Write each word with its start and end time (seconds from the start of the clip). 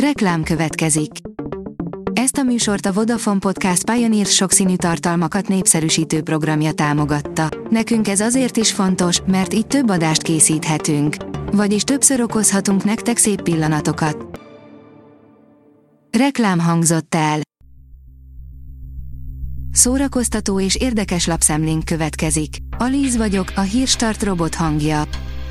Reklám 0.00 0.42
következik. 0.42 1.10
Ezt 2.12 2.36
a 2.36 2.42
műsort 2.42 2.86
a 2.86 2.92
Vodafone 2.92 3.38
Podcast 3.38 3.90
Pioneer 3.90 4.26
sokszínű 4.26 4.76
tartalmakat 4.76 5.48
népszerűsítő 5.48 6.22
programja 6.22 6.72
támogatta. 6.72 7.48
Nekünk 7.70 8.08
ez 8.08 8.20
azért 8.20 8.56
is 8.56 8.72
fontos, 8.72 9.20
mert 9.26 9.54
így 9.54 9.66
több 9.66 9.90
adást 9.90 10.22
készíthetünk. 10.22 11.16
Vagyis 11.52 11.82
többször 11.82 12.20
okozhatunk 12.20 12.84
nektek 12.84 13.16
szép 13.16 13.42
pillanatokat. 13.42 14.40
Reklám 16.18 16.58
hangzott 16.58 17.14
el. 17.14 17.40
Szórakoztató 19.72 20.60
és 20.60 20.74
érdekes 20.74 21.26
lapszemlénk 21.26 21.84
következik. 21.84 22.56
Alíz 22.78 23.16
vagyok, 23.16 23.52
a 23.54 23.60
hírstart 23.60 24.22
robot 24.22 24.54
hangja. 24.54 25.02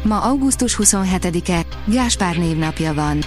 Ma 0.03 0.21
augusztus 0.21 0.79
27-e, 0.81 1.65
Gáspár 1.87 2.37
névnapja 2.37 2.93
van. 2.93 3.19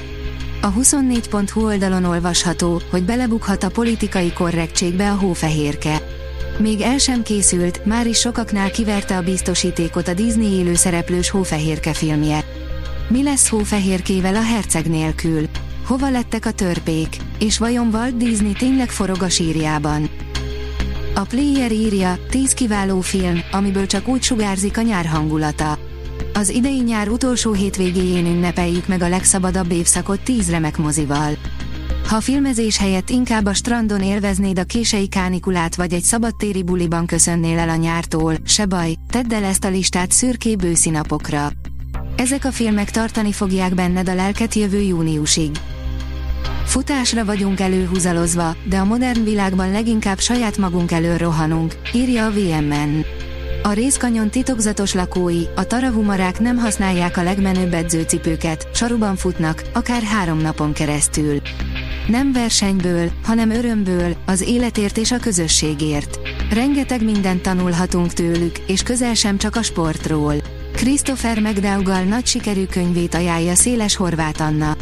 A 0.60 0.72
24.hu 0.72 1.64
oldalon 1.64 2.04
olvasható, 2.04 2.80
hogy 2.90 3.02
belebukhat 3.02 3.62
a 3.62 3.70
politikai 3.70 4.32
korrektségbe 4.32 5.10
a 5.10 5.14
hófehérke. 5.14 6.02
Még 6.58 6.80
el 6.80 6.98
sem 6.98 7.22
készült, 7.22 7.84
már 7.84 8.06
is 8.06 8.18
sokaknál 8.18 8.70
kiverte 8.70 9.16
a 9.16 9.22
biztosítékot 9.22 10.08
a 10.08 10.14
Disney 10.14 10.52
élőszereplős 10.52 11.30
hófehérke 11.30 11.92
filmje. 11.92 12.44
Mi 13.08 13.22
lesz 13.22 13.48
hófehérkével 13.48 14.34
a 14.34 14.42
herceg 14.42 14.88
nélkül? 14.88 15.48
Hova 15.86 16.10
lettek 16.10 16.46
a 16.46 16.52
törpék? 16.52 17.16
És 17.38 17.58
vajon 17.58 17.88
Walt 17.92 18.16
Disney 18.16 18.52
tényleg 18.52 18.90
forog 18.90 19.22
a 19.22 19.28
sírjában? 19.28 20.10
A 21.14 21.20
Player 21.20 21.72
írja, 21.72 22.18
10 22.30 22.52
kiváló 22.52 23.00
film, 23.00 23.40
amiből 23.50 23.86
csak 23.86 24.08
úgy 24.08 24.22
sugárzik 24.22 24.78
a 24.78 24.82
nyár 24.82 25.06
hangulata. 25.06 25.87
Az 26.38 26.48
idei 26.48 26.80
nyár 26.80 27.08
utolsó 27.08 27.52
hétvégéjén 27.52 28.26
ünnepeljük 28.26 28.86
meg 28.86 29.02
a 29.02 29.08
legszabadabb 29.08 29.72
évszakot 29.72 30.20
tíz 30.20 30.50
remek 30.50 30.76
mozival. 30.76 31.32
Ha 32.08 32.20
filmezés 32.20 32.78
helyett 32.78 33.10
inkább 33.10 33.46
a 33.46 33.54
strandon 33.54 34.02
élveznéd 34.02 34.58
a 34.58 34.64
kései 34.64 35.08
kánikulát 35.08 35.74
vagy 35.74 35.92
egy 35.92 36.02
szabadtéri 36.02 36.62
buliban 36.62 37.06
köszönnél 37.06 37.58
el 37.58 37.68
a 37.68 37.76
nyártól, 37.76 38.34
se 38.44 38.66
baj, 38.66 38.94
tedd 39.10 39.34
el 39.34 39.44
ezt 39.44 39.64
a 39.64 39.68
listát 39.68 40.12
szürkébb 40.12 40.64
őszi. 40.64 40.92
Ezek 42.16 42.44
a 42.44 42.52
filmek 42.52 42.90
tartani 42.90 43.32
fogják 43.32 43.74
benned 43.74 44.08
a 44.08 44.14
lelket 44.14 44.54
jövő 44.54 44.80
júniusig. 44.80 45.50
Futásra 46.64 47.24
vagyunk 47.24 47.60
előhúzalozva, 47.60 48.56
de 48.64 48.78
a 48.78 48.84
modern 48.84 49.24
világban 49.24 49.70
leginkább 49.70 50.18
saját 50.18 50.56
magunk 50.56 50.92
elől 50.92 51.16
rohanunk, 51.16 51.74
írja 51.94 52.26
a 52.26 52.30
VMN. 52.30 53.17
A 53.68 53.72
részkanyon 53.72 54.30
titokzatos 54.30 54.94
lakói, 54.94 55.42
a 55.56 55.66
tarahumarák 55.66 56.40
nem 56.40 56.56
használják 56.56 57.16
a 57.16 57.22
legmenőbb 57.22 57.72
edzőcipőket, 57.72 58.68
saruban 58.74 59.16
futnak, 59.16 59.62
akár 59.72 60.02
három 60.02 60.38
napon 60.38 60.72
keresztül. 60.72 61.40
Nem 62.06 62.32
versenyből, 62.32 63.10
hanem 63.24 63.50
örömből, 63.50 64.16
az 64.26 64.40
életért 64.40 64.96
és 64.96 65.12
a 65.12 65.18
közösségért. 65.18 66.18
Rengeteg 66.50 67.04
mindent 67.04 67.42
tanulhatunk 67.42 68.12
tőlük, 68.12 68.58
és 68.58 68.82
közel 68.82 69.14
sem 69.14 69.38
csak 69.38 69.56
a 69.56 69.62
sportról. 69.62 70.34
Christopher 70.72 71.40
McDougall 71.40 72.04
nagy 72.04 72.26
sikerű 72.26 72.64
könyvét 72.66 73.14
ajánlja 73.14 73.54
Széles 73.54 73.96
Horváth 73.96 74.42
Anna. 74.42 74.76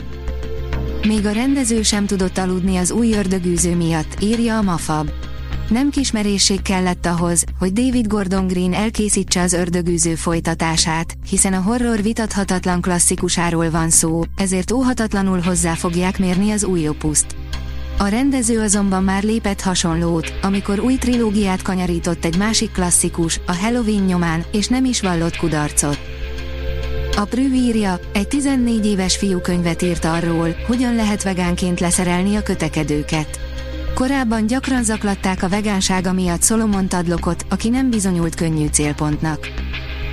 Még 1.07 1.27
a 1.27 1.33
rendező 1.33 1.83
sem 1.83 2.07
tudott 2.07 2.39
aludni 2.39 2.77
az 2.77 2.91
új 2.91 3.13
ördögűző 3.13 3.77
miatt, 3.77 4.17
írja 4.21 4.57
a 4.57 4.63
Mafab. 4.63 5.11
Nem 5.69 5.91
kismerészség 5.91 6.63
kellett 6.63 7.07
ahhoz, 7.07 7.45
hogy 7.59 7.73
David 7.73 8.07
Gordon 8.07 8.47
Green 8.47 8.73
elkészítse 8.73 9.41
az 9.41 9.53
ördögűző 9.53 10.15
folytatását, 10.15 11.15
hiszen 11.29 11.53
a 11.53 11.61
horror 11.61 12.03
vitathatatlan 12.03 12.81
klasszikusáról 12.81 13.71
van 13.71 13.91
szó, 13.91 14.23
ezért 14.37 14.73
óhatatlanul 14.73 15.41
hozzá 15.41 15.75
fogják 15.75 16.19
mérni 16.19 16.51
az 16.51 16.65
új 16.65 16.89
opuszt. 16.89 17.37
A 17.99 18.07
rendező 18.07 18.61
azonban 18.61 19.05
már 19.05 19.23
lépett 19.23 19.61
hasonlót, 19.61 20.33
amikor 20.43 20.79
új 20.79 20.95
trilógiát 20.95 21.63
kanyarított 21.63 22.25
egy 22.25 22.39
másik 22.39 22.73
klasszikus, 22.73 23.41
a 23.47 23.57
Halloween 23.57 24.05
nyomán, 24.05 24.45
és 24.53 24.69
nem 24.69 24.85
is 24.85 25.01
vallott 25.01 25.37
kudarcot. 25.37 25.99
A 27.17 27.25
Prű 27.25 27.73
egy 28.13 28.29
14 28.29 28.87
éves 28.87 29.17
fiú 29.17 29.41
könyvet 29.41 29.83
írt 29.83 30.05
arról, 30.05 30.57
hogyan 30.67 30.95
lehet 30.95 31.23
vegánként 31.23 31.81
leszerelni 31.81 32.37
a 32.37 32.43
kötekedőket. 32.43 33.46
Korábban 33.97 34.47
gyakran 34.47 34.85
zaklatták 34.85 35.43
a 35.43 35.49
vegánsága 35.49 36.13
miatt 36.13 36.43
Solomon 36.43 36.89
Tadlokot, 36.89 37.47
aki 37.49 37.69
nem 37.69 37.91
bizonyult 37.91 38.35
könnyű 38.35 38.67
célpontnak. 38.67 39.49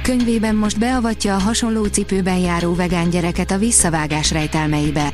Könyvében 0.03 0.55
most 0.55 0.79
beavatja 0.79 1.35
a 1.35 1.39
hasonló 1.39 1.85
cipőben 1.85 2.37
járó 2.37 2.75
vegán 2.75 3.09
gyereket 3.09 3.51
a 3.51 3.57
visszavágás 3.57 4.31
rejtelmeibe. 4.31 5.11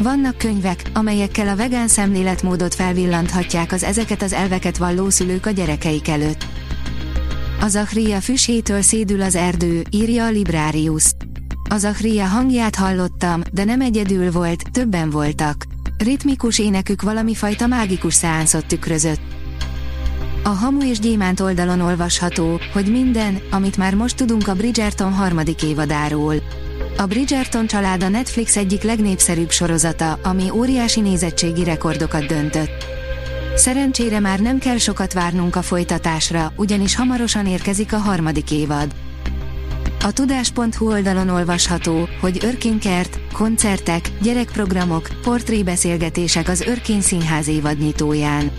Vannak 0.00 0.38
könyvek, 0.38 0.90
amelyekkel 0.94 1.48
a 1.48 1.56
vegán 1.56 1.88
szemléletmódot 1.88 2.74
felvillanthatják 2.74 3.72
az 3.72 3.82
ezeket 3.82 4.22
az 4.22 4.32
elveket 4.32 4.76
valló 4.76 5.10
szülők 5.10 5.46
a 5.46 5.50
gyerekeik 5.50 6.08
előtt. 6.08 6.46
Az 7.60 7.76
Achria 7.76 8.20
füsétől 8.20 8.82
szédül 8.82 9.22
az 9.22 9.34
erdő, 9.34 9.82
írja 9.90 10.24
a 10.24 10.30
Librarius. 10.30 11.04
Az 11.68 11.84
Achria 11.84 12.24
hangját 12.24 12.76
hallottam, 12.76 13.42
de 13.52 13.64
nem 13.64 13.80
egyedül 13.80 14.30
volt, 14.30 14.70
többen 14.70 15.10
voltak. 15.10 15.64
Ritmikus 16.04 16.58
énekük 16.58 17.02
valami 17.02 17.34
fajta 17.34 17.66
mágikus 17.66 18.14
szeánszot 18.14 18.66
tükrözött. 18.66 19.20
A 20.42 20.48
Hamu 20.48 20.88
és 20.88 20.98
Gyémánt 20.98 21.40
oldalon 21.40 21.80
olvasható, 21.80 22.60
hogy 22.72 22.90
minden, 22.90 23.38
amit 23.50 23.76
már 23.76 23.94
most 23.94 24.16
tudunk 24.16 24.48
a 24.48 24.54
Bridgerton 24.54 25.12
harmadik 25.12 25.62
évadáról. 25.62 26.34
A 26.96 27.06
Bridgerton 27.06 27.66
család 27.66 28.02
a 28.02 28.08
Netflix 28.08 28.56
egyik 28.56 28.82
legnépszerűbb 28.82 29.50
sorozata, 29.50 30.12
ami 30.12 30.50
óriási 30.50 31.00
nézettségi 31.00 31.64
rekordokat 31.64 32.26
döntött. 32.26 32.84
Szerencsére 33.56 34.20
már 34.20 34.40
nem 34.40 34.58
kell 34.58 34.78
sokat 34.78 35.12
várnunk 35.12 35.56
a 35.56 35.62
folytatásra, 35.62 36.52
ugyanis 36.56 36.96
hamarosan 36.96 37.46
érkezik 37.46 37.92
a 37.92 37.98
harmadik 37.98 38.50
évad. 38.50 38.94
A 40.04 40.12
tudás.hu 40.12 40.90
oldalon 40.90 41.28
olvasható, 41.28 42.08
hogy 42.20 42.38
Örkénkert, 42.42 43.18
koncertek, 43.32 44.10
gyerekprogramok, 44.22 45.08
portrébeszélgetések 45.22 46.48
az 46.48 46.60
Örkény 46.60 47.00
Színház 47.00 47.48
évadnyitóján. 47.48 48.50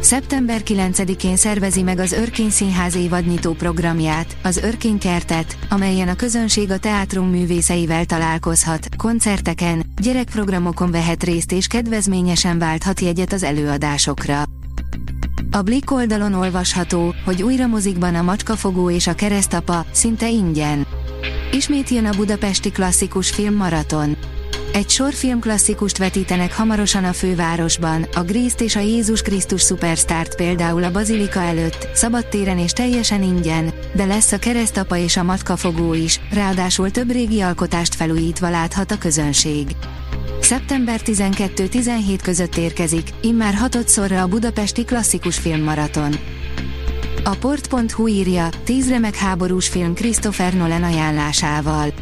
Szeptember 0.00 0.60
9-én 0.64 1.36
szervezi 1.36 1.82
meg 1.82 1.98
az 1.98 2.12
Örkény 2.12 2.50
Színház 2.50 2.94
évadnyitó 2.94 3.52
programját, 3.52 4.36
az 4.42 4.56
Örkénykertet, 4.56 5.58
amelyen 5.68 6.08
a 6.08 6.16
közönség 6.16 6.70
a 6.70 6.78
teátrum 6.78 7.28
művészeivel 7.28 8.04
találkozhat, 8.04 8.88
koncerteken, 8.96 9.84
gyerekprogramokon 10.02 10.90
vehet 10.90 11.24
részt 11.24 11.52
és 11.52 11.66
kedvezményesen 11.66 12.58
válthat 12.58 13.00
jegyet 13.00 13.32
az 13.32 13.42
előadásokra. 13.42 14.44
A 15.50 15.62
Blick 15.62 15.90
oldalon 15.90 16.34
olvasható, 16.34 17.14
hogy 17.24 17.42
újra 17.42 17.66
mozikban 17.66 18.14
a 18.14 18.22
Macskafogó 18.22 18.90
és 18.90 19.06
a 19.06 19.14
Keresztapa, 19.14 19.84
szinte 19.92 20.28
ingyen. 20.28 20.85
Ismét 21.56 21.88
jön 21.88 22.06
a 22.06 22.16
budapesti 22.16 22.70
klasszikus 22.70 23.30
film 23.30 23.54
Maraton. 23.54 24.16
Egy 24.72 24.90
sor 24.90 25.12
filmklasszikust 25.12 25.98
vetítenek 25.98 26.54
hamarosan 26.54 27.04
a 27.04 27.12
fővárosban, 27.12 28.06
a 28.14 28.22
Grízt 28.22 28.60
és 28.60 28.76
a 28.76 28.80
Jézus 28.80 29.22
Krisztus 29.22 29.62
szupersztárt 29.62 30.34
például 30.34 30.84
a 30.84 30.90
Bazilika 30.90 31.40
előtt, 31.40 31.88
szabadtéren 31.94 32.58
és 32.58 32.72
teljesen 32.72 33.22
ingyen, 33.22 33.72
de 33.94 34.04
lesz 34.04 34.32
a 34.32 34.38
keresztapa 34.38 34.96
és 34.96 35.16
a 35.16 35.22
matkafogó 35.22 35.94
is, 35.94 36.20
ráadásul 36.32 36.90
több 36.90 37.10
régi 37.10 37.40
alkotást 37.40 37.94
felújítva 37.94 38.50
láthat 38.50 38.90
a 38.90 38.98
közönség. 38.98 39.66
Szeptember 40.40 41.00
12-17 41.04 42.18
között 42.22 42.56
érkezik, 42.56 43.08
immár 43.20 43.54
hatodszorra 43.54 44.22
a 44.22 44.26
budapesti 44.26 44.84
klasszikus 44.84 45.38
filmmaraton. 45.38 46.14
A 47.26 47.36
port.hu 47.40 48.06
írja, 48.06 48.48
10 48.64 48.88
remek 48.88 49.14
háborús 49.14 49.68
film 49.68 49.94
Christopher 49.94 50.54
Nolan 50.54 50.82
ajánlásával. 50.82 51.92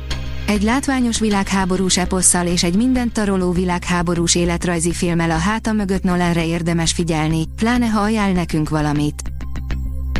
Egy 0.47 0.63
látványos 0.63 1.19
világháborús 1.19 1.97
eposszal 1.97 2.47
és 2.47 2.63
egy 2.63 2.77
mindent 2.77 3.13
taroló 3.13 3.53
világháborús 3.53 4.35
életrajzi 4.35 4.93
filmmel 4.93 5.31
a 5.31 5.37
háta 5.37 5.73
mögött 5.73 6.03
Nolanre 6.03 6.47
érdemes 6.47 6.93
figyelni, 6.93 7.45
pláne 7.57 7.87
ha 7.87 8.01
ajánl 8.01 8.33
nekünk 8.33 8.69
valamit. 8.69 9.23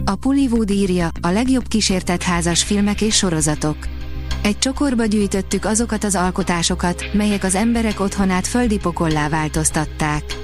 A 0.05 0.15
Pullywood 0.15 0.71
írja, 0.71 1.11
a 1.21 1.29
legjobb 1.29 1.69
kísértett 1.69 2.23
házas 2.23 2.63
filmek 2.63 3.01
és 3.01 3.17
sorozatok. 3.17 3.77
Egy 4.43 4.59
csokorba 4.59 5.05
gyűjtöttük 5.05 5.65
azokat 5.65 6.05
az 6.05 6.15
alkotásokat, 6.15 7.05
melyek 7.13 7.45
az 7.45 7.55
emberek 7.55 8.01
otthonát 8.01 8.47
földi 8.47 8.79
pokollá 8.79 9.29
változtatták. 9.29 10.44